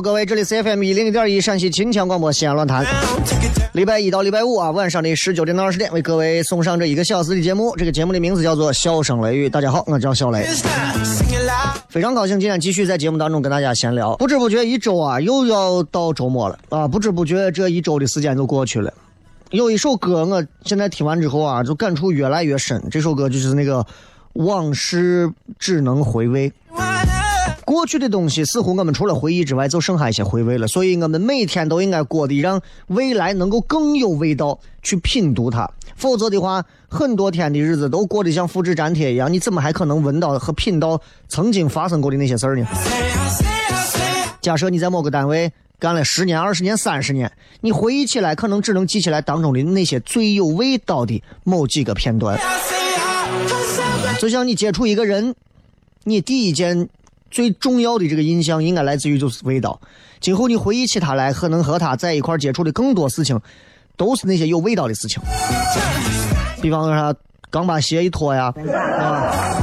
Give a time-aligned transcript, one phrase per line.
[0.00, 2.86] 各位，这里是 FM 一零零点一陕西秦腔广播西安论坛。
[3.72, 7.76] 礼拜一到礼拜五啊，晚上的十九点到二十点，为各位送上这一个小时的节目。
[7.76, 9.46] 这个节目的名字叫做《笑声雷雨》。
[9.50, 10.46] 大家好，我叫小雷，
[11.90, 14.16] 非常高兴今天继续在节目当中跟大家闲聊。
[14.16, 16.88] 不知不觉一周啊，又要到周末了啊！
[16.88, 18.92] 不知不觉这一周的时间就过去了。
[19.50, 22.82] 有一首歌，我现在听完之后啊，就感触越来越深。
[22.90, 23.80] 这首歌就是那个
[24.32, 26.48] 《往事只能回味》。
[27.70, 30.66] 过去的东西似乎我们除了回忆之外，就剩下一些回味了。
[30.66, 35.70] 所以，我们每天都应该过得让未来能够更有味道，去品读它。
[35.94, 42.66] 否则的话，很多天的日子都过得像复制粘贴一样，你怎么还可能闻到和品到曾经发生过的那些事儿呢？
[44.40, 52.36] 假设你在某个单位干了十年、二十年、三十年，你回忆起来，可能只能记起来当中的那些最有味道的某几个片段。
[54.18, 55.36] 就像你接触一个人，
[56.02, 56.88] 你第一件。
[57.30, 59.80] 最重要的这个印象应该来自于就是味道。
[60.20, 63.40] 今后你回忆起他来，可能和他在一块接触的更多事情，
[63.96, 65.22] 都是那些有味道的事情。
[66.60, 67.14] 比方说啥，
[67.48, 68.52] 刚把鞋一脱呀，
[68.98, 69.56] 啊。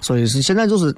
[0.00, 0.94] 所以是现在就是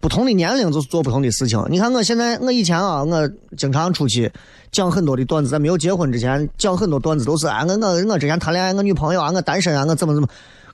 [0.00, 1.58] 不同的年龄就是做不同的事情。
[1.70, 4.30] 你看我现在，我以前啊，我经常出去
[4.70, 10.28] 讲很多的段子，在没有结婚之前讲很多段子都是啊，我我我之前谈恋爱，我女朋友啊，我单身啊，我怎么怎么。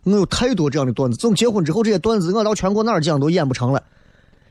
[0.04, 3.82] 我有太多这样的段子，从结婚之后，这些段子我到全国哪儿讲都演不成了。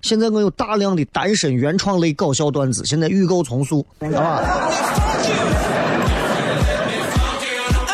[0.02, 4.70] 现在我有大量的单身原创类搞笑段子，现在预购从速，知道吧！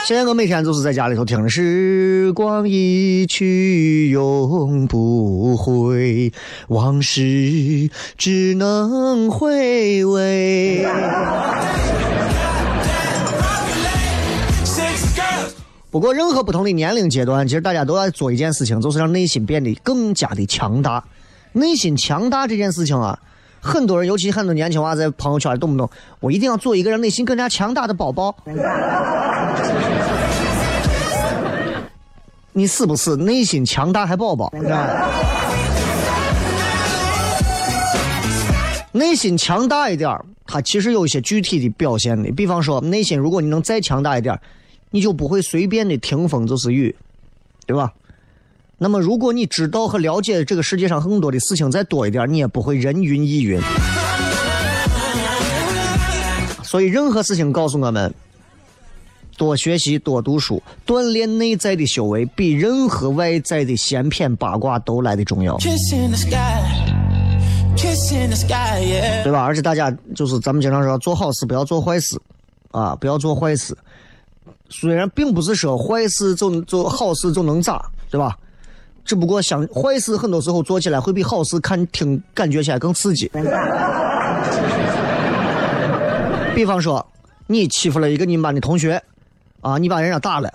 [0.05, 1.49] 现在我每天就是在家里头听着。
[1.49, 6.31] 时光一去永不回，
[6.67, 10.85] 往事只能回味。
[15.95, 21.01] 不过，任何不同的年龄阶段，其实大家都要做一件事情，就是让内心变得更加的强大。
[21.53, 23.17] 内心强大这件事情啊，
[23.61, 25.89] 很多人，尤其很多年轻娃在朋友圈动不动，
[26.19, 28.35] 我一定要做一个让内心更加强大的宝宝。
[32.51, 34.51] 你是不是内心强大还宝宝？
[38.91, 40.13] 内心强大一点
[40.45, 42.29] 它其实有一些具体的表现的。
[42.33, 44.37] 比方说，内心如果你能再强大一点
[44.91, 46.95] 你就不会随便的听风就是雨，
[47.65, 47.93] 对吧？
[48.77, 53.61] 那么，如果你知道和了解这个世界上更多的事情再多一点，你也不会人云亦云。
[56.61, 58.13] 所以，任何事情告诉我们，
[59.37, 65.57] 多学习、多读书，锻炼内在的修为，比任何外在的闲篇八卦都来的重要，
[69.23, 69.41] 对吧？
[69.41, 72.19] 而且，大家就是咱们经常说，做好事不要做坏事，
[72.71, 73.73] 啊，不要做坏事。
[74.69, 78.37] 虽然并不是说坏事就就好事就能咋，对吧？
[79.05, 83.29] 只不过想坏事很多时候做起来会比好事看听感觉起来更刺激。
[86.55, 87.05] 比方说，
[87.45, 88.99] 你欺负了一个你们班的同学，
[89.61, 90.51] 啊，你把人家打了，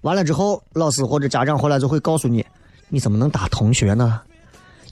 [0.00, 2.42] 完了之后，老师或者家长回来就会告诉你，
[2.88, 4.22] 你怎么能打同学呢？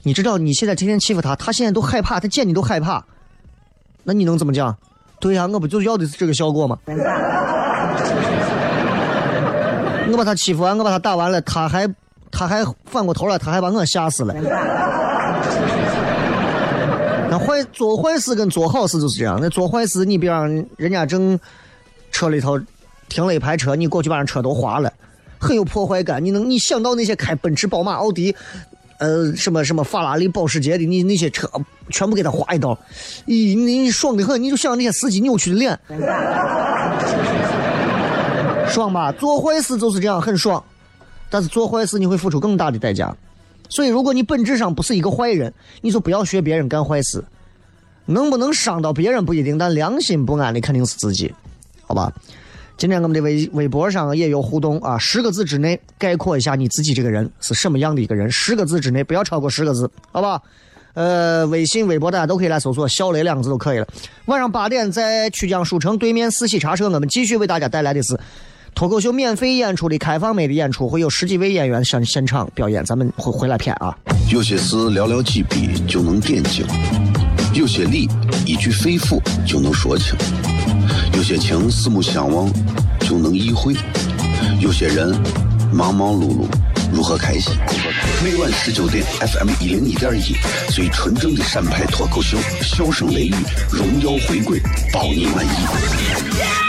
[0.03, 3.03] 你知道你现在天天欺负他，他现在都害怕，他见你都害怕。
[4.03, 4.77] 那你能怎么讲？
[5.19, 6.77] 对呀，我不就要的是这个效果吗？
[10.11, 11.87] 我把他欺负完，我把他打完了，他还
[12.31, 14.33] 他还反过头来，他还把我吓死了。
[17.29, 19.37] 那坏做坏事跟做好事就是这样。
[19.41, 20.47] 那做坏事，你比方
[20.77, 21.39] 人家正
[22.11, 22.59] 车里头
[23.07, 24.91] 停了一排车，你过去把人车都划了，
[25.37, 26.23] 很有破坏感。
[26.23, 28.35] 你能你想到那些开奔驰、宝马、奥迪？
[28.97, 31.49] 呃，什么什么法拉利、保时捷的，你那些车
[31.89, 32.77] 全部给他划一刀，
[33.27, 35.79] 咦，你爽的很，你就想那些司机扭曲的脸，
[38.69, 39.11] 爽吧？
[39.11, 40.63] 做坏事就是这样，很爽，
[41.29, 43.15] 但是做坏事你会付出更大的代价。
[43.69, 47.23] 所以，如果你本质上不是一个坏人，你就不要学别人干坏事。
[48.05, 51.31] 能不能伤到别人不一定，但良心不安的肯定是自己，
[51.85, 52.11] 好吧？
[52.75, 60.41] 今天我们的微微博上也有互动啊，十个字之内概括一下你自己这个人是什么样的一个人，十个字之内不要超过十个字，好吧？
[60.95, 63.87] 呃，微信、微博大家都可以来搜索“小雷”两个字就可以了。
[64.25, 68.19] 晚上八点在曲江书城对面四喜茶社，我们继续为大家带来的是
[68.75, 73.93] 脱口秀免费演出的开放麦的演出，会有十几位演员上现场表演，咱们回回来片啊。
[74.31, 76.65] 有些事寥寥几笔就能点睛，
[77.53, 78.07] 有些理
[78.45, 80.15] 一句肺腑就能说清。
[81.13, 82.49] 有些情四目相望
[83.01, 83.75] 就能意会，
[84.61, 85.09] 有些人
[85.73, 86.45] 忙忙碌碌
[86.93, 87.51] 如何开心？
[88.23, 90.35] 每晚十九点，FM 一零一点一，
[90.71, 93.35] 最纯正的陕派脱口秀，笑声雷雨，
[93.71, 94.61] 荣耀回归，
[94.93, 96.68] 包你满意。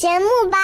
[0.00, 0.56] 节目吧。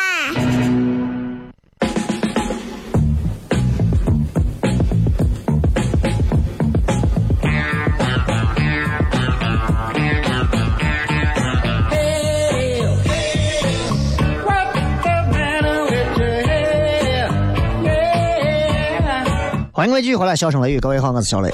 [19.71, 21.53] 欢迎各位继续回来，笑声雷雨，各位好，我是小雷。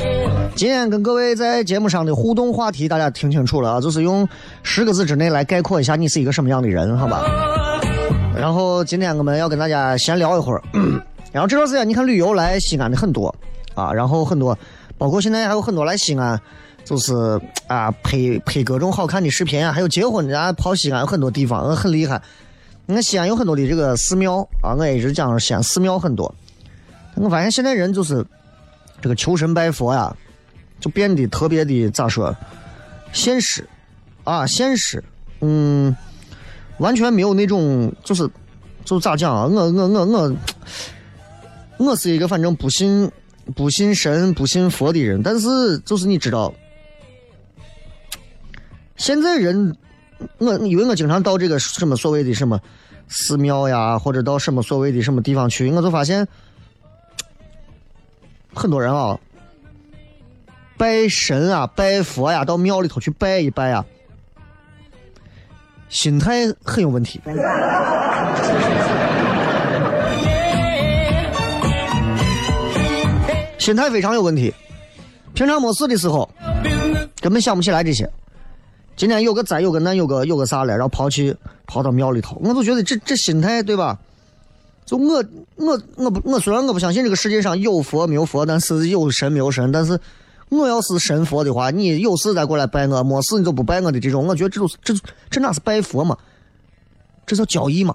[0.54, 4.28] 今天跟各位在节目上的互动话题，大家听清楚了啊，就是用
[4.62, 7.24] 十个字之内来概括一下你是一个什么样的人，好吧？
[8.42, 10.60] 然后今天我们要跟大家闲聊一会儿。
[11.30, 13.32] 然后这段时间你看旅游来西安的很多
[13.76, 14.58] 啊，然后很多，
[14.98, 16.40] 包括现在还有很多来西安，
[16.84, 22.20] 就是啊拍拍各种好看的视频啊，还有结婚的啊，跑西安有很多地方，很厉害。
[22.86, 26.34] 你看西安有很多的这个寺庙啊，我一直讲西安寺庙很多。
[27.14, 28.26] 我发现现在人就是
[29.00, 30.12] 这个求神拜佛呀，
[30.80, 32.36] 就变得特别的咋说，
[33.12, 33.64] 现实
[34.24, 35.00] 啊，现实，
[35.42, 35.94] 嗯，
[36.82, 38.28] 完全没有那种就是，
[38.84, 39.46] 就咋讲啊？
[39.46, 40.36] 我我我我，
[41.78, 43.10] 我是一个反正不信
[43.56, 46.52] 不信神不信佛的人，但是就是你知道，
[48.96, 49.76] 现在人，
[50.38, 52.60] 我因为我经常到这个什么所谓的什么
[53.08, 56.26] 寺庙呀，或者到什么所谓的什么地方去，我就发现。
[58.54, 59.18] 很多人啊，
[60.76, 63.82] 拜神啊，拜佛呀，到庙里头去拜一拜啊，
[65.92, 67.20] 心态很有问题，
[73.58, 74.52] 心态非常有问题。
[75.34, 76.26] 平常没事的时候，
[77.20, 78.10] 根本想不起来这些。
[78.96, 83.98] 今天有个灾，有个难，有个有个啥了，然后跑去跑到庙里头，我就觉得这这心态对吧？
[84.86, 85.22] 就我
[85.56, 89.70] 我我不我虽然我不相信这个世界上有佛没有佛，但是有神没有神。
[89.70, 90.00] 但是
[90.58, 94.94] 我要是神佛的话，你有事再过来拜我，没事你就不拜我的这种，我觉得这都是这
[95.30, 96.16] 这哪是拜佛嘛？
[97.24, 97.94] 这叫交易嘛？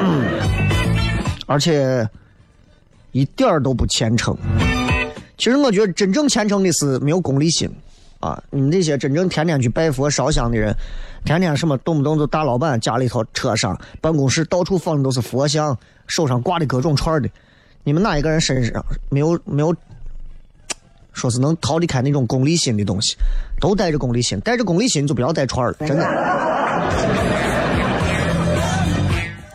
[0.00, 0.24] 嗯，
[1.46, 2.08] 而且
[3.12, 4.36] 一点儿都不虔诚。
[5.36, 7.68] 其实我觉得真正虔诚的是没有功利心。
[8.20, 10.74] 啊，你们这些真正天天去拜佛烧香的人，
[11.24, 15.76] 天天什么动不动就大老板家里头车上办公室到处放的都是佛像
[16.08, 17.28] 手上挂的各种串的，
[17.88, 19.74] 你们哪一个人身上没有没有？
[21.14, 23.16] 说是能逃离开那种功利心的东西，
[23.58, 26.06] 都带着功利心，带着功利心就不要带串了，真的，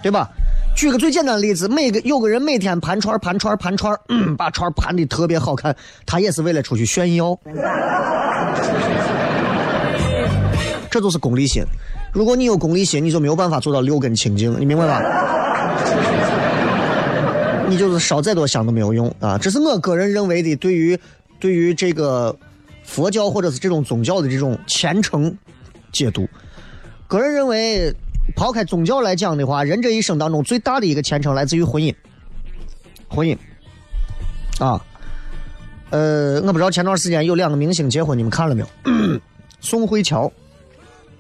[0.02, 0.28] 对吧？
[0.75, 5.75] 举个最简单的例子，每个有个人每天盘串盘串盘串，嗯，把串盘的特别好看，
[6.08, 7.38] 他也是为了出去炫耀，
[10.90, 11.63] 这就是功利心。
[12.12, 15.02] 如果你有功利心，你就没有办法做到六根清净，你明白吧？
[17.74, 19.38] 你就是烧再多香都没有用啊！
[19.38, 20.98] 这是我个人认为的，对于。
[21.39, 22.34] 对于这个
[22.86, 25.38] 佛教或者是这种宗教的这种虔诚
[25.92, 26.25] 解读，
[27.06, 27.94] 个人认为，
[28.34, 31.94] 抛开宗教来讲的话，人这一生当中最大的一个虔诚来自于婚姻。
[33.10, 33.38] 婚姻
[34.58, 34.82] 啊，
[35.89, 39.20] 呃，我不知道前段时间有两个明星结婚，你们看了没有？
[39.60, 40.32] 宋慧乔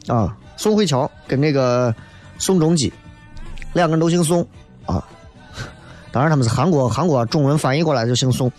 [0.07, 1.93] 啊，宋慧乔跟那个
[2.37, 2.93] 宋仲基，
[3.73, 4.47] 两个人都姓宋
[4.85, 5.05] 啊。
[6.13, 8.49] 当然他们是韩国韩国中文翻译过来就姓宋。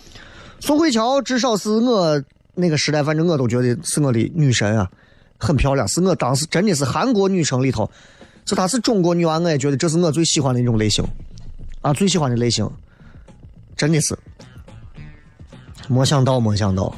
[0.59, 2.21] 宋慧乔至少是我
[2.55, 4.91] 那个时代，反正我都觉得是我的女神啊，
[5.39, 7.89] 很漂亮，是我当时真的是韩国女生里头，
[8.45, 11.05] 是她是中国女娃，我也觉得这是我最喜欢的一种类型，
[11.81, 12.69] 啊，最喜欢的类型，
[13.77, 14.19] 真的是，
[15.87, 16.93] 没想到，没想到。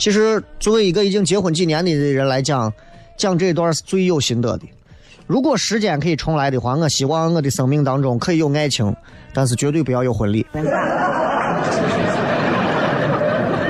[0.00, 2.72] 其实作为一个已经结婚几年的人来讲，
[3.16, 4.66] 讲这段是最有心得的。
[5.26, 8.94] 如果时间可以重来的话，我希望我的生命当中可以有爱情，
[9.32, 10.46] 但是绝对不要有婚礼。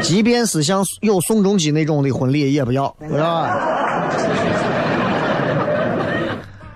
[0.02, 3.46] 即便是像有宋仲基那种的婚礼，也不要，不要。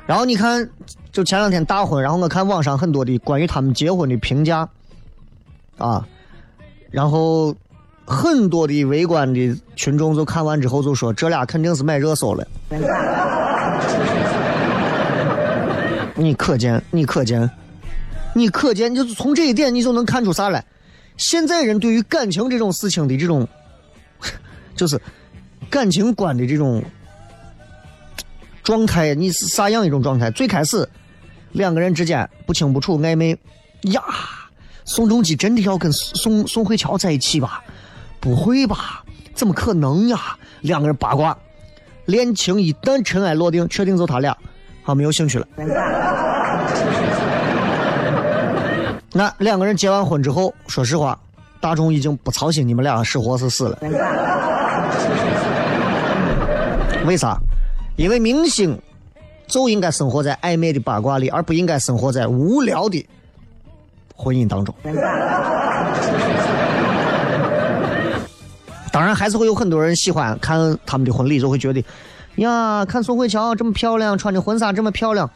[0.07, 0.67] 然后你看，
[1.13, 4.67] 就前两天大婚，然后我看网上很多的关于他们结婚的评价，
[5.77, 6.07] 啊，
[6.91, 7.55] 然后
[8.07, 12.47] 很多的围观的群众就看完之后就说，这俩肯定是买热搜了。
[16.21, 17.49] 你可见，你可见，
[18.35, 20.65] 你可见，就是从这一点，你就能看出啥来？
[21.17, 23.47] 现在人对于感情这种事情的这种，
[24.75, 25.01] 就是
[25.71, 26.83] 感情观的这种
[28.65, 30.29] 状态，你是啥样一种状态？
[30.33, 30.89] 最开始
[31.53, 33.39] 两个人之间不清不楚暧昧
[33.83, 34.03] 呀，
[34.85, 37.63] 宋仲基真的要跟宋宋慧乔在一起吧？
[38.19, 39.05] 不会吧？
[39.35, 40.37] 怎么可能呀？
[40.63, 41.39] 两个人八卦，
[42.07, 44.37] 恋情一旦尘埃落定，确定就他俩。
[44.89, 45.47] 好，没有兴趣了。
[49.13, 51.19] 那两个人结完婚之后，说实话，
[51.61, 53.79] 大众已经不操心你们俩是活是死了。
[57.05, 57.39] 为啥？
[57.97, 58.81] 因为明星
[59.47, 63.07] 就应该生活在暧昧的八卦里，而不应该生活在无聊的
[64.17, 64.75] 婚姻当中。
[68.91, 71.85] 当然，还是会有很多人喜欢看他们的婚礼，就会觉得。
[72.39, 75.31] 呀，看宋慧乔这么漂亮，穿的婚纱这么漂亮，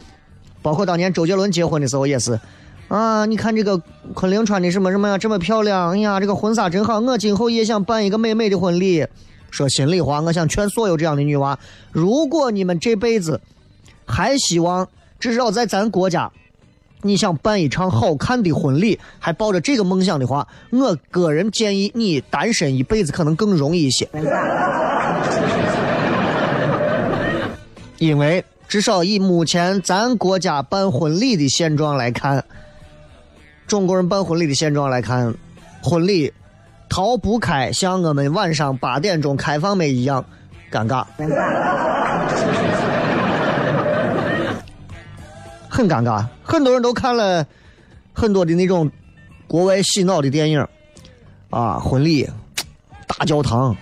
[0.62, 2.38] 包括当年周杰伦结婚的时候也是，
[2.88, 3.76] 啊，你看这个
[4.14, 9.06] 昆凌穿的什么什么呀，这么漂亮，哎呀，这个婚纱真好，我今后也想办一个美美的婚礼。
[9.50, 11.58] 说心里话，我想劝所有这样的女娃，
[11.90, 13.40] 如果你们这辈子
[14.06, 14.88] 还希望
[15.20, 16.30] 至少在咱国家，
[17.02, 24.08] 你想办一场好看的婚礼，还抱着这个梦想的话，我个人建议你单身一辈子可能更容易一些。
[28.02, 32.44] 因为至少以目前咱国家办婚礼的现状来看，
[33.64, 35.32] 中国人办婚礼的现状来看，
[35.80, 36.32] 婚礼
[36.88, 40.24] 逃不开像我们晚上八点钟开放门一样
[40.68, 41.04] 尴尬，
[45.68, 46.26] 很尴尬。
[46.42, 47.46] 很多人都看了
[48.12, 48.90] 很多的那种
[49.46, 50.66] 国外洗脑的电影，
[51.50, 52.28] 啊，婚礼
[53.06, 53.76] 大教堂，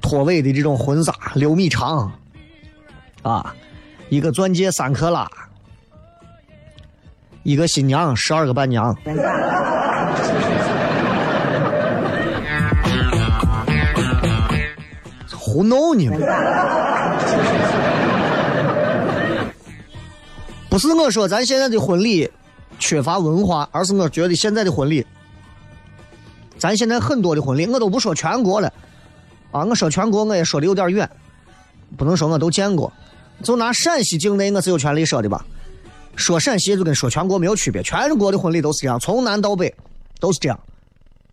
[0.00, 2.12] 拖尾的这种婚纱六米长。
[3.24, 3.56] 啊，
[4.10, 5.26] 一个钻戒三克拉，
[7.42, 8.94] 一个新娘十二个伴娘，
[15.32, 16.10] 胡闹呢？
[20.68, 22.30] 不是我说咱现在的婚礼
[22.78, 25.06] 缺乏文化，而是我觉得现在的婚礼，
[26.58, 28.70] 咱现在很多的婚礼，我都不说全国了，
[29.50, 31.08] 啊，我说全国我也说的有点远，
[31.96, 32.92] 不能说我都见过。
[33.42, 35.44] 就拿陕西境内，我是有权利说的吧？
[36.16, 39.74] 说陕西就跟说全国没有区别，全国的婚礼都是这样，从南到北
[40.20, 40.58] 都是这样。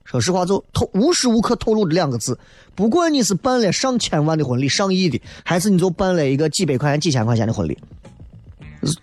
[0.03, 2.37] 说实话，就透无时无刻透露着两个字：
[2.73, 7.77] 不管你是办了上千万的婚礼、上亿的，还是你就办了一个几百块钱、几千块钱的婚礼，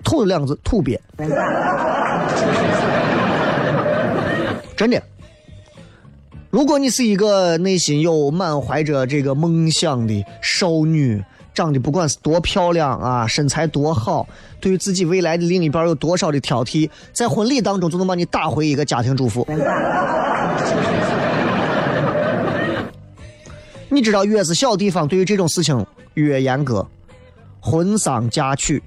[0.03, 1.01] 透两个字：土鳖。
[4.77, 5.01] 真的，
[6.51, 11.25] 如果你是一个内心有满怀着这个梦想的少女。
[11.59, 14.25] 长得不管是多漂亮啊，身材多好，
[14.61, 19.45] 对于自己未来的另一半有多少的挑剔，在婚礼当中就能把你打回一个家庭主妇。
[23.89, 25.85] 你知道，越是小地方，对于这种事情
[26.15, 26.87] 越严格，
[27.59, 28.81] 婚丧嫁娶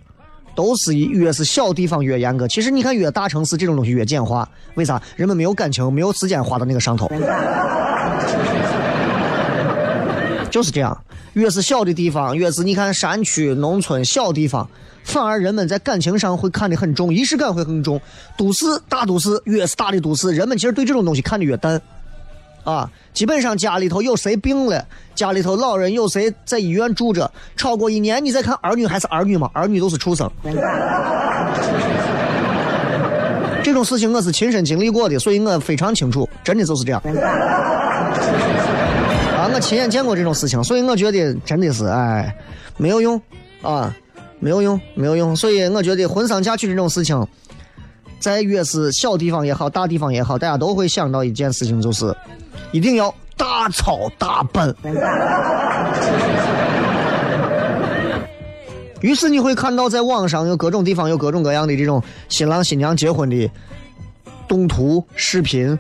[0.56, 2.48] 都是以越是小地方越严格。
[2.48, 5.02] 其实你看，越大城市这种东西越简化，为啥？
[5.18, 7.12] 人们没有感情，没有时间花到那个上头，
[10.50, 10.98] 就是这样。
[11.34, 14.68] 越是小的地方，越是你看山区、农村小地方，
[15.04, 18.00] 反而人们在感情上会看得很重，仪式感会很重。
[18.38, 21.82] 都市大都市越是大的都市，人们其实对这种东西看得越淡。
[22.64, 24.86] 啊，基本上家里头有谁病了，
[25.16, 29.50] 家里头老人有谁在医院住着，超过一年，你再看儿女还是儿女嘛？
[29.54, 30.30] 儿女都是畜生。
[33.64, 37.02] 这种事情我是亲身经历过的，所以我非常清楚，真的就是这样。
[39.52, 42.34] 啊，我亲眼见过这种事情，所以我觉得真的是哎，
[42.78, 43.22] 没有用
[43.62, 43.94] 啊，
[44.40, 45.36] 没有用，没有用。
[45.36, 47.28] 所以我觉得婚丧嫁娶这种事情，
[48.20, 52.16] 在越是小地方也好，大地方也好，大家都会想到一件事情，就是
[52.72, 54.74] 一定要大操大办。
[59.02, 63.52] 于是你会看到，在网上有各种地方有各种各样的这种新郎新娘结婚的
[64.48, 65.78] 动图视频，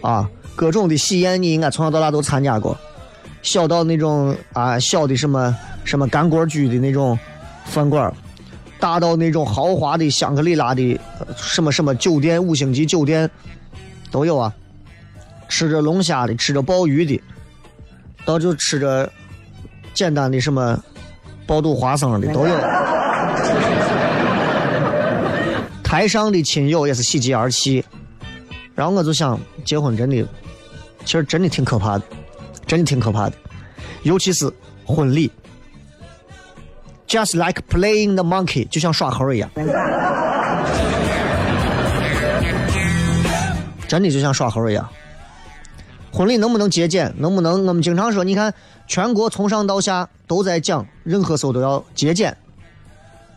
[0.00, 0.28] 啊，
[0.60, 2.76] 各种的喜宴你应该从小到大都参加过，
[3.40, 7.18] 小到那种啊小的什么什么干锅居的那种
[7.64, 8.12] 饭馆，
[8.78, 11.00] 大到那种豪华的香格里拉的
[11.34, 13.30] 什么什么酒店五星级酒店
[14.10, 14.52] 都有啊，
[15.48, 17.18] 吃着龙虾的，吃着鲍鱼的，
[18.26, 19.10] 到就吃着
[19.94, 20.78] 简单的什么。
[21.46, 22.54] 爆肚花生的都有，
[25.82, 27.82] 台上的亲友也是喜极而泣，
[28.74, 30.24] 然后我就想，结婚真的，
[31.04, 32.04] 其实真的挺可怕的，
[32.66, 33.36] 真的挺可怕的，
[34.02, 34.52] 尤其是
[34.84, 35.30] 婚礼
[37.08, 39.50] ，just like playing the monkey，就像耍猴一样，
[43.88, 44.88] 真的就像耍猴一样。
[46.12, 47.14] 婚礼能不能节俭？
[47.18, 47.66] 能不能？
[47.66, 48.52] 我们经常说，你看，
[48.88, 52.36] 全国从上到下都在讲，任何时候都要节俭。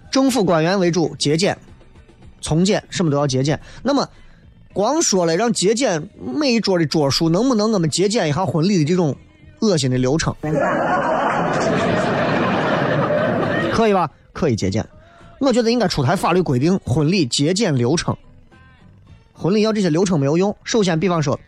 [0.10, 1.56] 政府官员为主，节俭、
[2.42, 3.60] 从简，什么都要节俭。
[3.84, 4.10] 那么，
[4.74, 9.16] 光说了让节俭每一桌的桌数，能不能我们节俭一下婚礼的这种
[9.62, 10.36] 恶心的流程？
[13.72, 14.10] 可以吧？
[14.34, 14.86] 可以节俭。
[15.40, 18.18] 我觉得应该出台法律规定，婚礼节俭流程。
[19.34, 20.56] 婚礼要这些流程没有用。
[20.64, 21.40] 首先，比方说。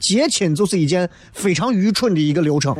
[0.00, 2.74] 接亲就是一件非常愚蠢的一个流程，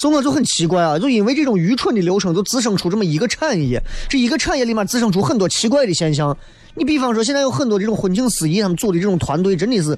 [0.00, 6.34] 所以我就很奇怪啊，就因为这种愚蠢的流程，就滋生出这么一个产业，这一个产业里面滋生出很多奇怪的现象。
[6.74, 9.94] 你比方说，现在有很多这种婚庆司仪，他们组的这种团队，真的是，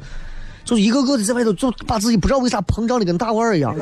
[0.65, 3.73] 就一个个的在外头，就把自己不知道为啥膨胀的跟大腕儿一样。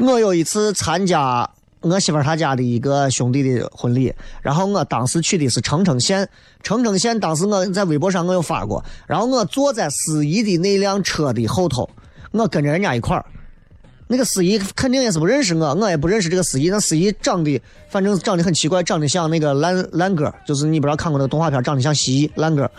[0.00, 1.48] 我有一次参加。
[1.80, 6.28] 我媳妇儿她家的一个兄弟的婚礼，然后我当时去的是澄城县，
[6.60, 11.88] 澄城县当时我在微博上我有发过，然后我坐在司仪的那辆车的后头，
[12.32, 13.24] 我跟着人家一块儿，
[14.06, 22.70] 那个司仪肯定也是不认识我，我也不认识这个司仪，那司仪长得反正长得很奇怪，长得像那个蓝蓝哥，就是你不知道看过那个动画片，长得像蜥蜴蓝哥，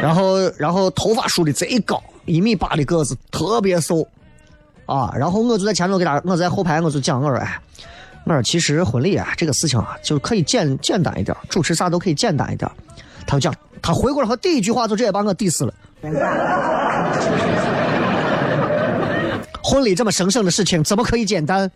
[0.00, 4.06] 然后然后头发梳的贼高，一米八的个子，特别瘦。
[4.84, 7.58] 啊，然后我就在前头给他，我在后排我就讲我说，哎，
[8.24, 12.68] 我说其实婚礼啊这个事情啊就可以简简单一点，主持啥都可以简单一点。
[13.26, 15.72] 他就讲，他回过来后第一句话就直接把我抵死了。
[19.62, 21.70] 婚礼这么神圣的事情，怎么可以简单？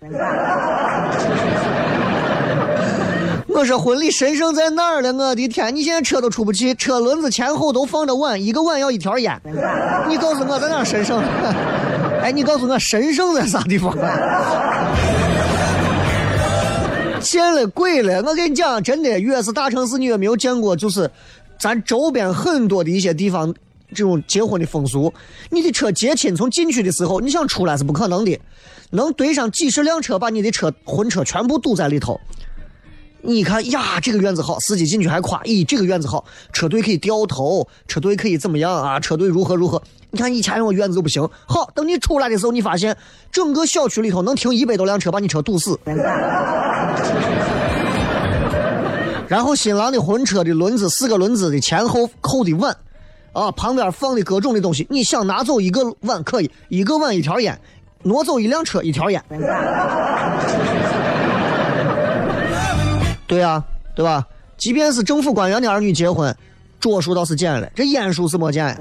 [3.49, 5.13] 我说婚礼神圣在哪儿了？
[5.15, 9.41] 我的天，你现在车都出不去，车轮子前后都放着碗，一个碗要一条烟。
[10.09, 11.23] 你告诉我在哪神圣？
[12.21, 13.97] 哎，你告诉我神圣在啥地方？
[17.21, 18.23] 见了鬼了！
[18.23, 21.11] 我跟你讲，真的，越是大城市，你越没有见过，就是
[21.59, 23.55] 咱周边很多的一些地方，
[23.97, 25.13] 这种结婚的风俗。
[25.51, 28.39] 你的车接亲从进去的时候，你想出来是不可能的，
[28.91, 32.21] 能堆上几十辆车，把你的车婚车全部堵在里头。
[33.23, 39.01] 你看呀，这个院子好，司机进去还夸，咦，这个院子好，车队可以掉头，车队可以怎么样啊？
[39.01, 39.83] 车队如何如何？
[40.11, 42.97] 你看以前我院子都不行，好，等你出来的时候，你发现
[43.33, 45.77] 整个小区里头能停一百多辆车，把你车堵死。
[49.27, 52.77] 然后新郎的婚车的轮子，四个轮子的前后扣的稳，
[53.37, 57.61] 啊，旁边放的各种的东西，你想拿走一个碗可以，一个碗一条烟，
[58.03, 59.23] 挪走一辆车一条烟。
[63.27, 63.63] 对呀，
[63.95, 64.27] 对吧？
[64.57, 66.35] 即便是政府官员的儿女结婚，
[66.81, 68.75] 桌数倒是减了，这烟数是没捡。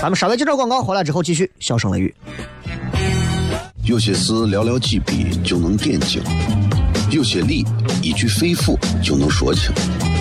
[0.00, 2.14] 咱们稍微接着广告，回来之后继续笑声雷雨。
[3.82, 6.22] 有些事寥寥几笔就能点睛，
[7.10, 7.66] 有些理
[8.00, 9.72] 一句肺腑就能说清，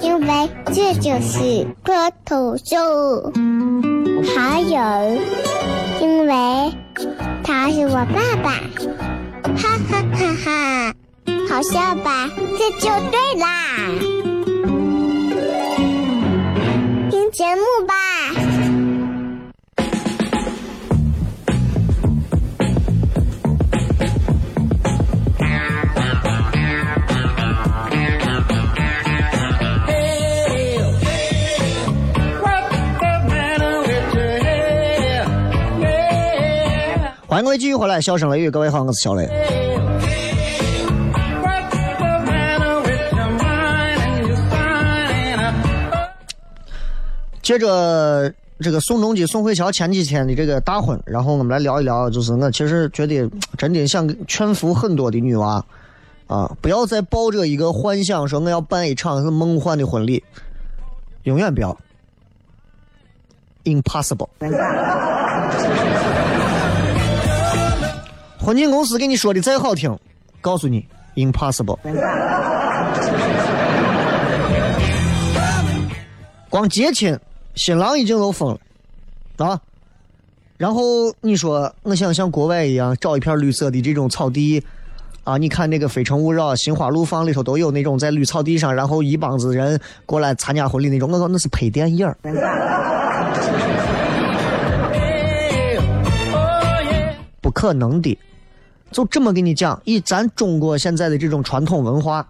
[0.00, 3.32] 因为这就是脱头秀。
[4.34, 4.78] 还有，
[6.00, 6.72] 因为
[7.42, 8.50] 他是我爸爸，
[9.56, 10.94] 哈哈哈哈！
[11.48, 12.28] 好笑吧？
[12.58, 13.46] 这就对啦。
[17.10, 17.94] 听节目吧。
[37.50, 39.28] 欢迎各位继续回来，笑声雷雨，各位好，我是小雷。
[47.42, 55.64] 接着这个宋仲基、宋慧乔前几天的这个大婚，然后我们来聊一聊，就是我其实觉得真的想劝服很多的女娃
[56.28, 60.22] 啊，不要再抱着一个幻想说我要办一场是梦幻的婚礼，
[61.24, 61.76] 永远不要
[63.64, 64.28] ，impossible。
[68.42, 69.96] 婚庆公司给你说的再好听，
[70.40, 71.78] 告诉你 impossible。
[76.48, 77.18] 光接亲。
[77.56, 78.56] 新郎已经都疯
[79.36, 79.60] 了，啊！
[80.56, 84.62] 然后你说，我想像国外一样找一片绿色的这种草地，
[85.24, 85.36] 啊！
[85.36, 91.10] 你看那个《非诚勿扰》《心花怒放》里头都有那种在绿草地上，然后一帮子人过来参加婚礼那种。
[91.10, 92.08] 我说那是拍电影
[97.40, 98.16] 不可能的。
[98.92, 102.26] 就这么跟你讲，以咱中国现在的这种传统文化，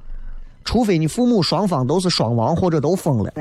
[0.64, 3.33] 除非你父母双方都是双亡或者都疯了。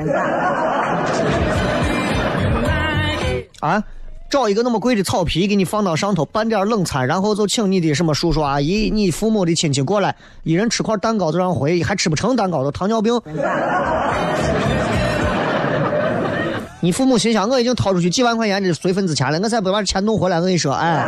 [3.60, 3.82] 啊，
[4.30, 13.20] 找一个那么贵的草皮给你放到上头，拌点冷餐，然后就请你的什么叔叔阿姨、你父母的亲戚过来，一人吃块蛋糕就让回，还吃不成蛋糕都糖尿病。
[16.82, 20.38] 你父母心想，我已经掏出去几万块钱的随份子钱了，我才不把钱弄回来。
[20.38, 21.04] 我跟你说，哎，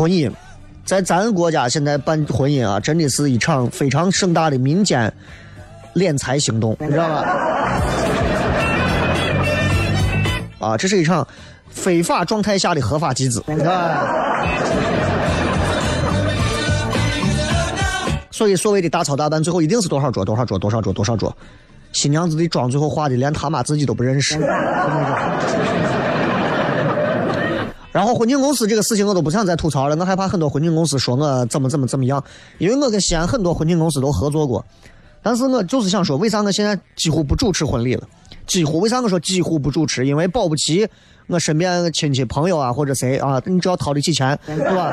[0.00, 0.32] 婚姻
[0.86, 5.12] 在咱国家现在办婚姻啊，真的是一场非常盛大的民间
[5.94, 7.22] 敛财行动，你知道吧？
[10.58, 11.28] 啊，这是一场
[11.68, 13.44] 非法状态下的合法集资。
[18.30, 21.36] 所以所谓的大操大办，最后一定是多少桌多少桌多少桌多少桌，
[21.92, 24.38] 新娘子的妆最后化的连他妈自己都不认识。
[27.92, 32.22] 然后婚庆公司这个事情我都不想再吐槽了，我害怕很多婚庆公司说我怎么怎么怎么样，
[32.58, 34.64] 因为我跟西安很多婚庆公司都合作过，
[35.22, 38.06] 但是我就是想说，为啥我现在几乎不主持婚礼了？
[38.46, 40.06] 几乎为啥我说几乎不主持？
[40.06, 40.88] 因为保不齐
[41.28, 44.92] 我身边亲戚朋友啊或者谁啊，你只要掏得起钱，对吧？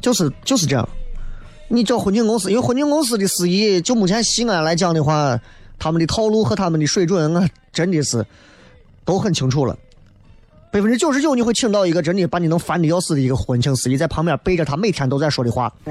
[0.00, 0.88] 就是就是这样。
[1.68, 5.38] 你找婚庆公司，因为婚庆公司的司仪，就目前西安来讲的话，
[5.78, 8.24] 他们的套路和他们的水准，我真的是
[9.04, 9.76] 都很清楚了。
[10.70, 15.72] 百分之九十九你会请到一个真的把你能烦的要死的一个婚庆司仪，在旁边背着他每天都在说的话。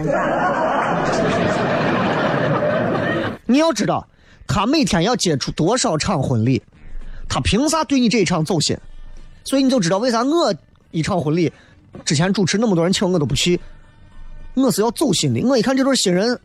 [3.46, 4.08] 你要知道。
[4.48, 6.62] 他每天要接触多少场婚礼？
[7.30, 8.78] 他凭啥对你这一场走心？
[9.46, 10.54] 所以你就知道为啥我
[10.90, 11.50] 一场婚礼
[12.04, 13.58] 之前主持那么多人请我都不去，
[14.56, 15.42] 我是要走心的。
[15.48, 16.38] 我一看这对新人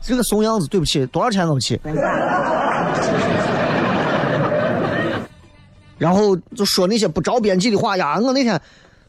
[0.00, 1.80] 这个怂样子，对不起，多少钱都不去。
[5.98, 8.18] 然后就说那些不着边际的话呀。
[8.18, 8.58] 我那天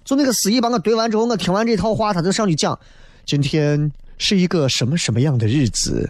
[0.04, 2.78] 就那个司仪把我怼完之后，我听完这套话，他就上去讲：
[3.26, 6.10] 今天是一个什么什么样的日子？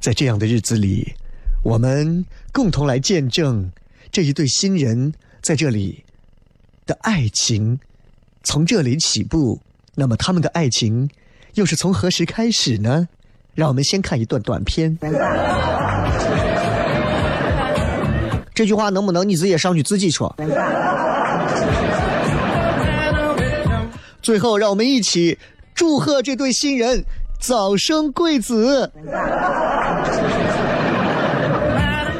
[0.00, 1.12] 在这样的日子里，
[1.62, 3.70] 我们共同来见证
[4.10, 6.04] 这一对新人在这里
[6.86, 7.78] 的爱情，
[8.42, 9.60] 从这里起步。
[9.94, 11.08] 那么他们的爱情
[11.54, 13.08] 又是从何时开始呢？
[13.54, 14.98] 让我们先看一段短片。
[18.54, 20.34] 这句话能不能你直接上去自己说？
[24.22, 25.38] 最后，让我们一起
[25.74, 27.04] 祝贺这对新人
[27.40, 28.90] 早生贵子。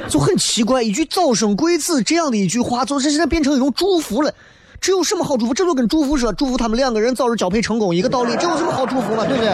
[0.08, 4.30] 就很奇怪，一句“早生贵子”这样的一句话，就是现在变成一种祝福了。
[4.78, 5.54] 这有什么好祝福？
[5.54, 8.36] 这就跟祝福说，祝福他们两个人早日交配成功一个道理。
[8.38, 9.24] 这有什么好祝福吗？
[9.26, 9.50] 对不对？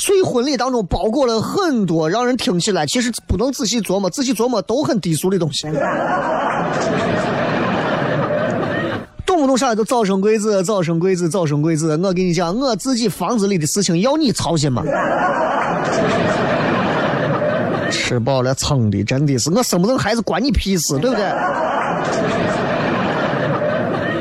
[0.00, 5.68] 所以婚礼当中包裹了很多让人听起来其实不能仔细琢磨、仔细琢磨都很低俗的东西。
[9.26, 11.98] 动不动上来就早生贵子、早生贵子、早生贵子。
[11.98, 14.82] 我跟你讲，我自己房子里的事情要你操心吗？
[17.90, 21.24] 吃饱了撑的，真的是我生不生孩子关你屁事，对不对？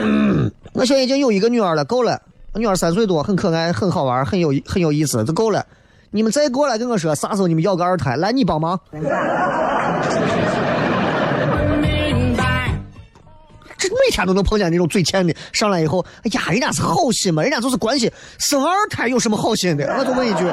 [0.04, 2.22] 嗯，我现在已经有一个女儿了，够了。
[2.56, 5.66] 女儿三岁多，很可爱，很好玩，很有很有意思，就够了。
[6.12, 8.80] 你们再过来跟我说，啥时候你们要个二胎，来你帮忙。
[13.78, 19.86] 这每天都能碰见那种嘴欠的，上来以后，哎呀，人家是好心嘛，人家就是关心生二胎有什么好心的？
[19.98, 20.50] 我就问一句，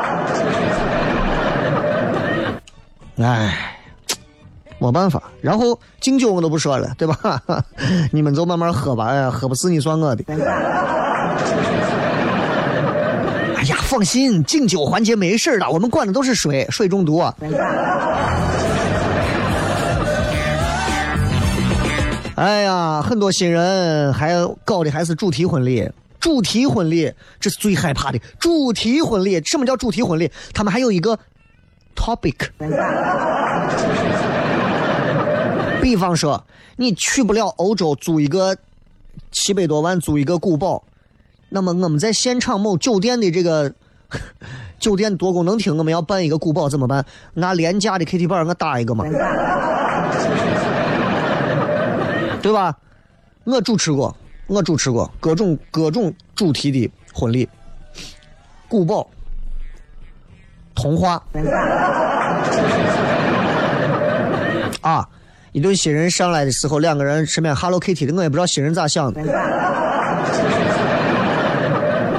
[3.21, 3.81] 哎，
[4.79, 5.23] 没办法。
[5.41, 7.43] 然后敬酒我都不说了，对吧？
[8.13, 10.23] 你们就慢慢喝吧，哎呀，喝不死你算我的。
[13.87, 17.19] 放心，敬酒环节没事的，我们管的都是水，水中毒。
[22.35, 25.89] 哎呀，很多新人还搞的还是主题婚礼，
[26.21, 28.19] 主题婚礼这是最害怕的。
[28.41, 30.31] 主题婚礼，什么叫主题婚礼？
[30.53, 31.17] 他们还有一个
[31.95, 32.35] topic。
[35.81, 36.45] 比方说，
[36.75, 38.55] 你去不了欧洲，租一个
[39.31, 40.83] 七百多万租一个古堡。
[41.49, 43.73] 那么我们在现场某酒店的这个
[44.79, 47.05] 酒店多功能厅，我们要办一个古堡怎么办？
[47.35, 49.05] 拿廉价的 KT 板我搭一个嘛，
[52.43, 52.77] 对吧？
[53.45, 54.15] 我主持过，
[54.49, 57.49] 我主持过各种各种主题的婚礼，
[58.69, 59.09] 古堡、
[60.75, 61.23] 童话
[64.83, 65.09] 啊！
[65.53, 69.23] 一对新人上来的时候，两个人身边 Hello Kitty 的，我也不知道新人咋想的。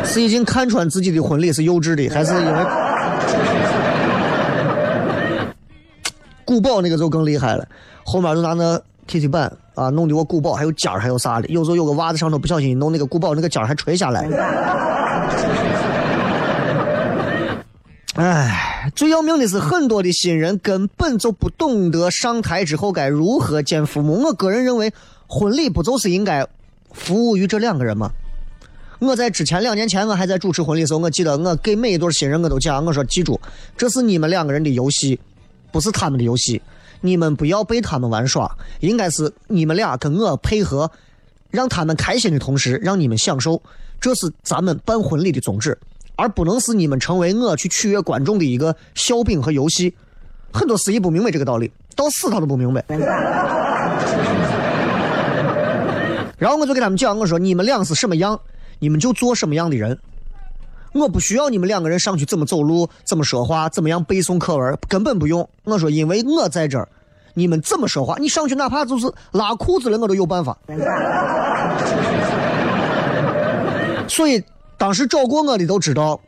[0.07, 2.65] 是已经看穿自己的婚礼是幼稚的，还是因为
[6.43, 7.67] 古堡那个就更厉害了？
[8.03, 11.47] 后面就拿那 KT 板啊，弄的我古堡还有尖儿，还有啥的？
[11.49, 14.27] 有时候有个袜子上头不小心弄那个古堡那个尖儿还垂下来。
[18.15, 24.23] 哎，最要命的是，很多的新人根本就不懂得上台之后该如何见父母。
[24.23, 24.91] 我个人认为，
[25.27, 26.47] 婚礼不就是应该
[26.93, 28.09] 服务于这两个人吗？
[28.99, 33.39] 我在之前两年前，我还在主持婚礼的时候，我记得我给每一对新人我都讲，我说记住，
[33.77, 35.19] 这是你们两个人的游戏，
[35.71, 36.59] 不是他们的游戏，
[37.01, 40.89] 你们不要被他们玩耍，应该是你们俩跟我配合，
[41.51, 43.61] 让他们开心的同时，让你们享受，
[44.01, 45.77] 这是咱们办婚礼的宗旨，
[46.15, 49.93] 而不能是你们成为我去取悦观众的一个笑柄和游戏。
[50.51, 52.83] 很多司仪不明白这个道理，到死他都不明白。
[56.39, 58.39] 然后我就给他们讲，我说你们俩是什么样？
[58.79, 59.97] 你们就做什么样的人，
[60.93, 65.47] 我不需要你们两个人上去怎么走路、怎么说话、怎么样背诵课文，根本不用。
[65.63, 66.87] 我说，因为我在这儿，
[67.33, 70.57] 你们怎么说话，你上去哪怕就是拉裤子了，我都有办法。
[74.07, 74.43] 所以
[74.77, 76.19] 当时找过我的都知道，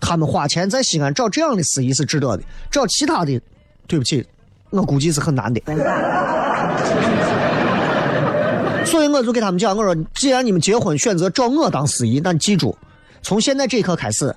[0.00, 3.40] 他们花钱在西安找这样的司仪是值得的，找其他的，
[3.86, 4.26] 对不起，
[4.70, 5.60] 我估计是很难的。
[8.86, 12.76] 所以我就给他们讲，我说，既然你们结婚选择找我当司仪，那记住，
[13.20, 14.34] 从现在这一刻开始，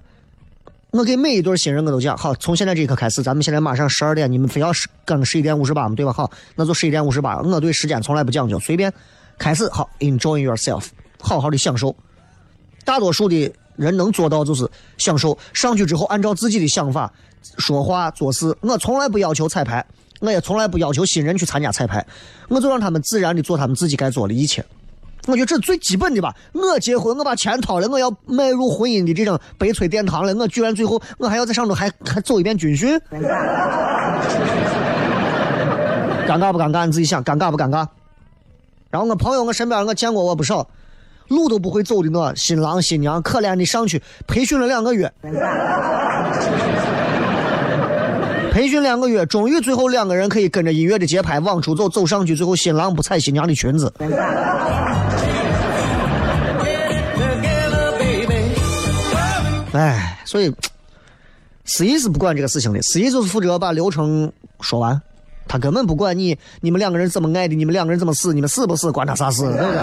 [0.90, 6.12] 我给每一对新人我都讲，好，从现在这一刻开始，咱们现在马上十二点，你们非要十刚十一点五十八嘛，对吧？
[6.12, 8.92] 好，那就十一点五十八，我对时间从来不讲究，随便
[9.38, 10.88] 开始，好，enjoy yourself，
[11.20, 11.96] 好好的享受。
[12.84, 17.12] 大多数的人能做到就是享受，上去之后按照自己的想法
[17.60, 19.86] 说话做事，我从来不要求彩排。
[20.20, 22.06] 我也从来不要求新人去参加彩排，
[22.48, 24.64] 我就让他们自然的做他们自己该做的一切。
[25.28, 26.34] 我觉得这是最基本的吧。
[26.54, 33.00] 我结婚，我把钱掏了，我要迈入婚姻的这种悲催殿堂了，我居然最后我还要在上头还还走一遍军训，
[36.28, 36.86] 尴尬不尴尬？
[36.86, 37.88] 你自己想，尴尬不尴尬？
[38.90, 40.68] 然后我朋友，我身边我见过我不少，
[41.28, 45.14] 路都不会走的那新郎新娘，可怜的上去培训了两个月，
[48.52, 53.94] 培训两个月，终于最后两个人可以跟着音乐的节拍往出走，走上去，最后新郎不踩新娘的裙子。
[59.72, 60.52] 哎，所以
[61.64, 64.32] 司仪是不管这个事情的，司仪就是负责把流程
[64.62, 65.00] 说完，
[65.48, 69.80] 他根本不管你你们两个人怎么爱的，你们两个人怎么死，你们死不死关他啥事，对不对？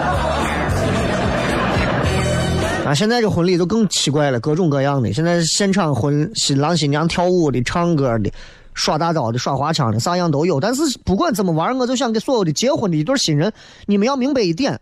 [2.87, 5.11] 啊，现在这婚礼都更奇怪了，各种各样的。
[5.11, 8.31] 现在现场婚新郎新娘跳舞的、唱歌的、
[8.73, 10.57] 耍大招的、耍花枪的，啥样都有。
[10.57, 13.51] 但是不管怎么玩，我就想给所有的结婚的一对新人，
[13.87, 14.79] 你们要明白一点。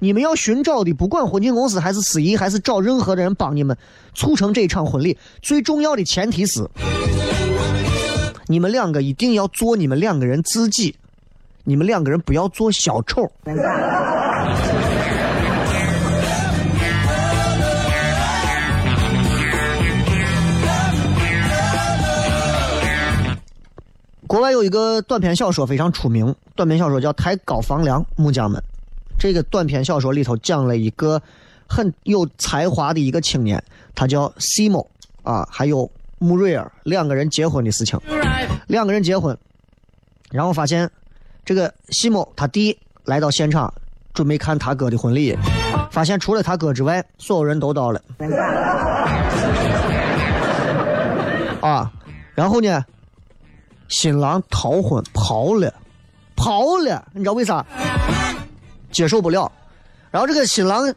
[0.00, 3.76] 你们要寻找的，不管婚庆公司还是司仪，还是找任何的人帮你们
[4.16, 6.68] 促成这一场婚礼，最重要的前提是，
[8.48, 10.96] 你们两个一定要做你们两个人自己，
[11.62, 13.22] 你们两个人不要做小丑。
[24.34, 28.60] 国外有一个短篇小说非常出名，短篇小说叫《抬高房梁木匠们》。
[29.16, 31.22] 这个短篇小说里头讲了一个
[31.68, 33.62] 很有才华的一个青年，
[33.94, 34.84] 他叫西蒙
[35.22, 37.96] 啊，还有穆瑞尔两个人结婚的事情。
[38.66, 39.38] 两个人结婚，
[40.32, 40.90] 然后发现
[41.44, 43.72] 这个西蒙他弟来到现场
[44.12, 45.38] 准备看他哥的婚礼，
[45.92, 48.02] 发现除了他哥之外，所有人都到了。
[51.60, 51.92] 啊，
[52.34, 52.84] 然后呢，
[53.88, 55.72] 新郎逃婚跑了，
[56.36, 57.64] 跑了，你知道为啥？
[58.90, 59.50] 接受不了，
[60.10, 60.94] 然后这个新郎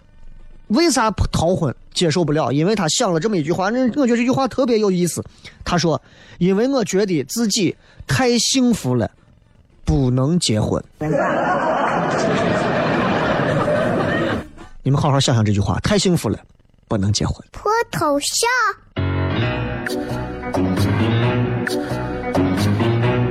[0.67, 1.75] 为啥逃婚？
[1.93, 5.23] 接受不了，因为他想了这么一句话，那我觉得这句话特别有意思。
[5.65, 5.99] 他说
[6.37, 9.09] ：“因为我觉得自己太幸福了，
[9.83, 10.83] 不能结婚。”
[14.83, 16.37] 你们好好想想这句话，太幸福了，
[16.87, 17.35] 不能结婚。
[17.51, 18.47] 脱头像？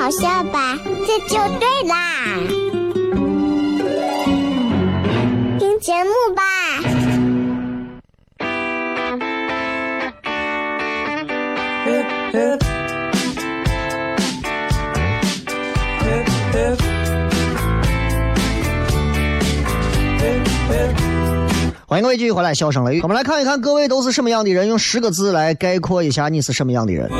[0.00, 0.78] 好笑吧？
[1.06, 2.38] 这就对啦。
[5.58, 6.42] 听节目吧。
[21.86, 23.02] 欢迎各位继续回来，笑声雷雨。
[23.02, 27.10] 我们来看一看各位都是什么样的人，用十个字来概括一下你是什么样的人。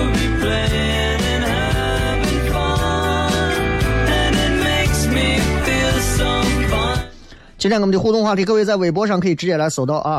[7.61, 10.19] 今天我们的互动话题，各位在微博上可以直接来搜到啊。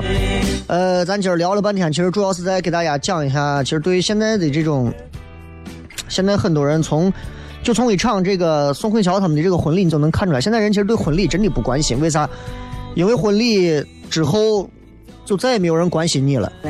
[0.67, 4.93] 呃，咱今儿聊了半天，其实主要是在给大家讲一下，其实对于现在的这种，
[6.07, 7.11] 现在很多人从
[7.63, 11.99] 就从一场这个宋慧乔他们的这个婚礼，你就能看出来，现在人其实对婚礼真的不关心。
[11.99, 12.29] 为啥？
[12.93, 14.69] 因为婚礼之后
[15.25, 16.53] 就再也没有人关心你了，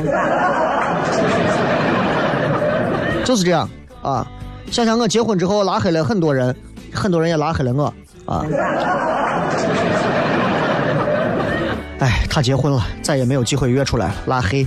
[3.26, 3.68] 就是这样
[4.00, 4.26] 啊。
[4.70, 6.56] 想想我结婚之后拉黑了很多人，
[6.94, 7.92] 很多人也拉黑了我
[8.24, 8.42] 啊。
[12.02, 14.66] 哎，他结婚了，再也没有机会约出来，拉黑。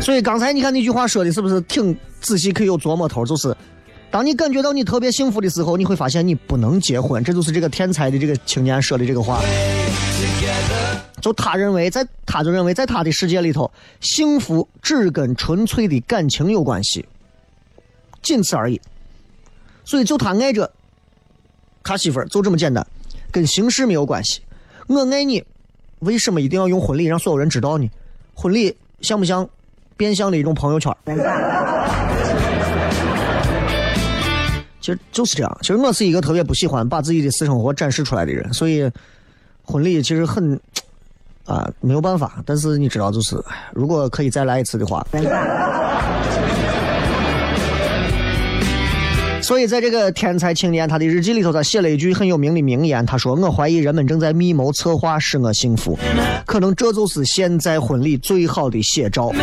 [0.00, 3.24] 所以刚才你看那句话说的是不是挺仔细，可以有琢磨头？
[3.24, 3.56] 就是，
[4.10, 7.22] 当你感觉到你特别幸福的时候，你会发现你不能结婚。
[7.22, 9.40] 这就是这个天才的这个青年说的这个话。
[11.20, 17.06] 就他认为，在他就认为，在他的世界里头，幸福只跟纯粹的感情有关系，
[18.22, 18.80] 仅此而已。
[19.84, 20.68] 所以，就他爱着
[21.84, 22.84] 他媳妇儿，就这么简单。
[23.34, 24.40] 跟形式没有关系，
[24.86, 25.42] 我爱你，
[25.98, 27.90] 为什么一定要用婚礼让所有人知道呢？
[28.32, 29.44] 婚礼像不像
[29.96, 30.96] 变相的一种朋友圈？
[34.80, 35.58] 其实就是这样。
[35.62, 38.88] 其实我是一个特别不喜欢把自己的私生活展示出来的人，所以
[39.64, 40.54] 婚礼其实很
[41.44, 42.40] 啊没有办法。
[42.46, 43.36] 但是你知道，就是
[43.72, 45.04] 如果可以再来一次的话。
[49.44, 55.98] 所以在这个天才青年他的日记里头，他写了一句很有名的名言，他说，我怀疑人们正在密谋策划使我幸福，
[56.46, 59.34] 可能这就是现在婚礼最好的写照。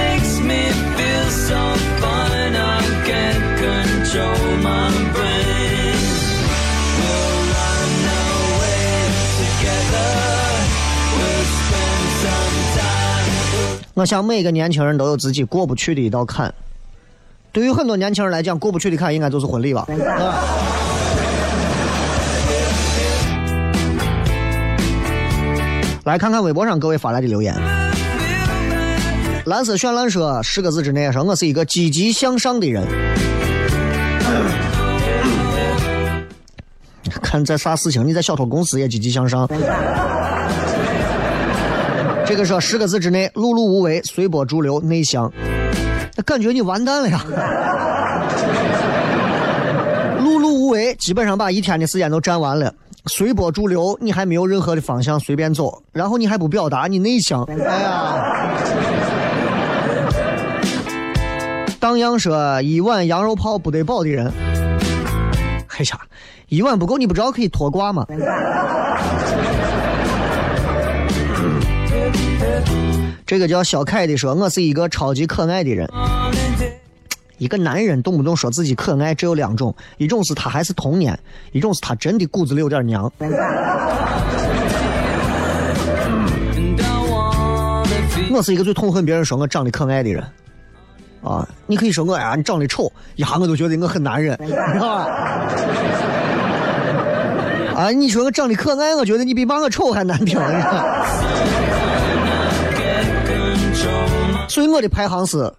[13.94, 16.52] 我想每个年轻人都有自己过不去的一道坎。
[17.54, 19.86] 对于很多年轻人来讲，过不去的坎应该就是婚礼吧。
[26.06, 27.54] 来看看微博上各位发来的留言。
[29.46, 32.88] 蓝色绚烂说十个字之内说，我是一个积极向上的人。
[37.22, 38.08] 看在啥事情？
[38.08, 39.48] 你在小偷公司也积极向上。
[42.26, 45.32] 这个说十个字之内，碌碌无为，随波逐流，内向。
[46.24, 47.20] 感觉你完蛋了呀！
[50.20, 52.74] 碌碌无为，基本上把一天的时间都占完了。
[53.08, 55.82] 随波逐流，你还没有任何的方向，随便走。
[55.92, 57.44] 然后你还不表达，你内向。
[57.46, 58.54] 哎呀！
[61.80, 64.32] 当阳说一碗羊肉泡不得饱的人。
[65.68, 66.00] 哎呀，
[66.50, 68.06] 一碗不够，你不知道可以脱挂吗？
[73.32, 75.90] 这个叫小凯的说，我是一个超级可爱的人。
[77.38, 81.18] 一个男人动不动说自己可爱，只有两种：一种是他还是童年，
[81.54, 83.10] 一种是他真的骨子里有点娘。
[88.34, 90.22] 我是一个最痛恨别人说我长得可爱的人。
[91.24, 95.08] 啊，你可以说我呀，你长得丑，一下我都觉得我很男人，是吧？
[97.78, 100.38] 啊，你说我长得可爱，我觉得你比骂我丑还难听。
[104.52, 105.50] 所以我的排行是：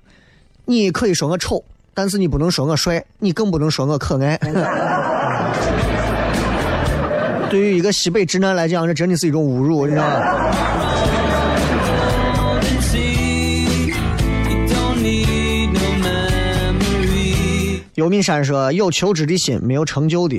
[0.67, 1.65] 你可以说我丑，
[1.95, 4.39] 但是你不能说我帅，你更不能说我可爱。
[7.49, 10.15] 对于一个西北直男来讲，这真的是一种侮辱，你知道吗？
[17.95, 20.39] 尤敏山说：“有求知的心，没有成就的。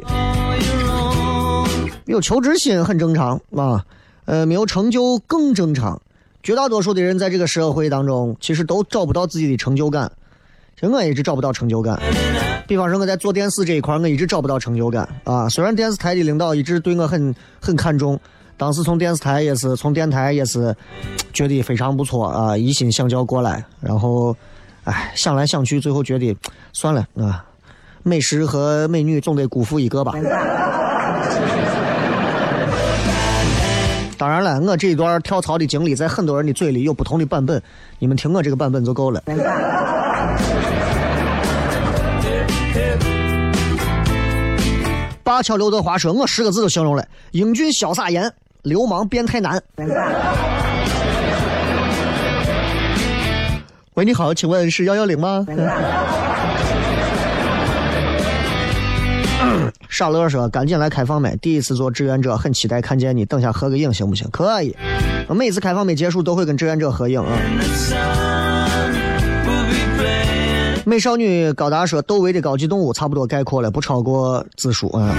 [2.05, 3.83] 有求知心很正常啊，
[4.25, 5.99] 呃，没有成就更正常。
[6.43, 10.11] 绝大多数的人在这个社会当中，其实都找不到自己的成就感。
[10.75, 11.99] 其实我一直找不到成就感。
[12.67, 15.49] 比方说我在做电视这一块，我一直找不到成就感啊。
[15.49, 18.19] 虽然电视台的领导一直对我很很看重，
[18.57, 20.75] 当时从电视台也是从电台也是
[21.31, 24.35] 觉得非常不错啊，一心想叫过来，然后。”
[24.85, 26.35] 哎，想来想去，最后觉得
[26.73, 27.45] 算了啊，
[28.03, 30.11] 美食和美女总得辜负一个吧。
[34.17, 37.61] 当然了，我这一段跳槽的经历，在很多人的嘴里有不同的版本，
[37.99, 39.21] 你们听我这个版本就够了。
[45.23, 49.61] 八桥刘德华说：“我十个字都形容了，英俊潇洒颜，流氓变态男。”
[53.95, 55.45] 喂，你好，请问是幺幺零吗？
[59.93, 63.23] 傻乐说：“赶紧来开放麦，第一次做志愿者，很期待看见你。
[63.25, 64.27] 等下合个影行不行？
[64.31, 64.75] 可以。
[65.27, 67.37] 我每次开放麦结束都会跟志愿者合影啊。”
[70.83, 75.15] 美少女高达说：“窦唯的高级动物差不多概括了，不超过字数啊。”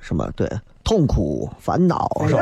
[0.00, 0.26] 什么？
[0.34, 0.50] 对，
[0.82, 2.40] 痛苦、烦恼是吧？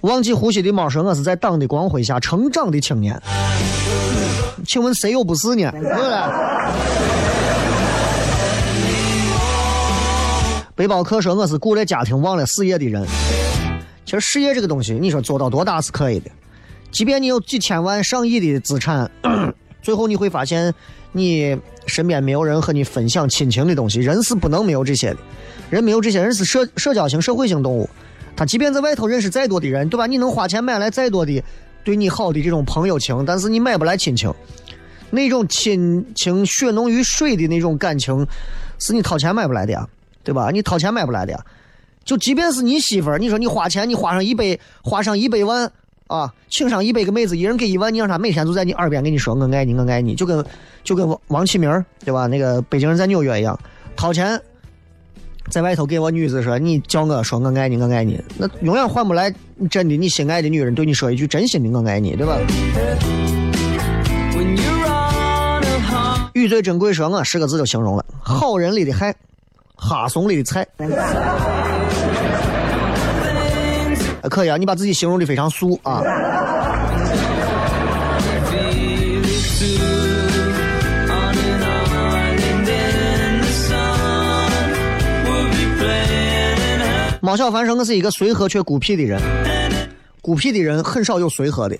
[0.00, 3.22] 忘记呼吸的猫说：“我是在党的光辉下成长的青年。”
[4.66, 5.72] 请问谁又不是呢？
[10.74, 13.06] 背包客说：“我是顾了家庭忘了事业的人。”
[14.04, 16.30] 其实事业这个东西，你说做到多大是可以的。
[16.90, 19.10] 即便你有几千万、上亿的资产，
[19.82, 20.72] 最后你会发现，
[21.12, 21.56] 你
[21.86, 24.00] 身边没有人和你分享亲情的东西。
[24.00, 25.18] 人是不能没有这些的，
[25.70, 27.88] 人没有这些人是社社交型、社会性动物。
[28.34, 30.06] 他即便在外头认识再多的人，对吧？
[30.06, 31.42] 你能花钱买来再多的
[31.84, 34.32] 对你好的这种朋友情，但是你买不来亲情。
[35.10, 38.26] 那种亲情血浓于水的那种感情，
[38.78, 39.86] 是你掏钱买不来的呀，
[40.24, 40.50] 对吧？
[40.50, 41.40] 你掏钱买不来的呀。
[42.04, 45.70] 就即便是你媳妇儿，你说你花钱，你花上一百，花上一百万
[46.06, 50.44] 啊，请上一百个妹子，一人给一万，你让她每天都在你耳边跟你说“我爱你，我爱你”，就跟
[50.82, 52.26] 就跟王王启明对吧？
[52.26, 53.58] 那个北京人在纽约一样，
[53.94, 54.40] 掏钱。
[55.50, 59.32] 在外头给我女子说，你叫我说我爱你，我爱你，那永远换不来
[59.70, 62.38] 真的你心爱的女人对你说一句真心的我爱你，对吧？
[66.32, 69.14] 语最珍贵，说我十个字就形容了：好人里的害，
[69.76, 70.66] 哈怂里的菜。
[74.30, 76.02] 可以啊，你把自己形容的非常素啊。
[87.32, 89.18] 猫小凡说：“我是一个随和却孤僻的人，
[90.20, 91.74] 孤僻的人很少有随和的，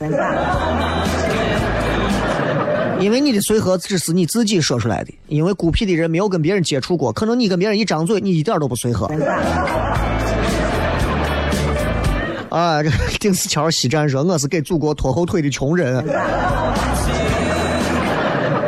[2.98, 5.12] 因为你的随和只是你自己说出来的。
[5.28, 9.06] 因为孤僻的人没有跟别人接触过，可能你跟别人一张嘴，你一点都不随和。”
[12.48, 12.90] 啊，这
[13.20, 16.02] 丁思桥西站说：“我是给祖国拖后腿的穷人。”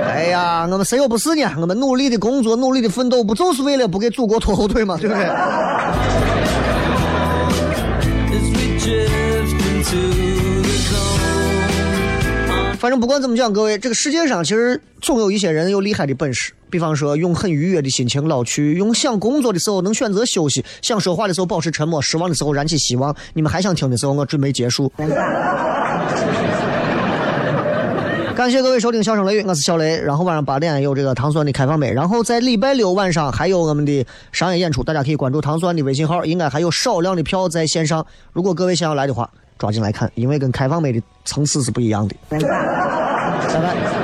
[0.07, 1.51] 哎呀，我们谁又不是呢？
[1.59, 4.99] 我们努力的工作，努力的奋斗，不就是为了不给祖国拖后腿吗？
[5.01, 5.24] 对不对？
[12.78, 16.53] 反正不管怎么讲，各位，这个世界上其实总有一些人有厉害的本事。
[16.68, 23.14] 比方说，用很愉悦的心情老去，用想工作的时候能选择休息，想说话的时候保持沉默，失望的时候燃起希望。
[23.32, 24.92] 你们还想听的时候，我准备结束。
[28.36, 29.97] 感谢各位收听《笑声雷雨》，我是小雷。
[29.97, 38.05] 然后晚上八点有这个糖酸的开放麦，然后在礼拜六晚上还有我们的商业演出，大家可以关注糖酸的微信号，应该还有少量的票在线上。
[38.32, 39.30] 如果各位想要来的话，
[39.64, 42.14] 抓紧来看，因为跟开放麦的层次是不一样的。
[42.28, 44.03] 拜拜。